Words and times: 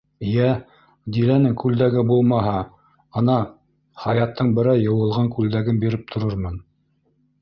—Йә, 0.29 0.45
Диләнең 1.17 1.51
күлдәге 1.63 2.03
булмаһа, 2.11 2.55
ана, 3.21 3.35
Хаяттың 4.07 4.53
берәй 4.61 4.83
йыуылған 4.89 5.33
күлдәген 5.37 5.83
биреп 5.85 6.09
торормон. 6.17 6.59